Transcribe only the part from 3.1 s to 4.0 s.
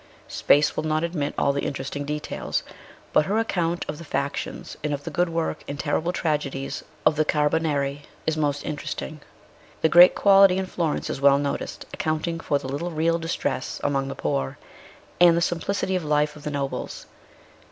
but her account of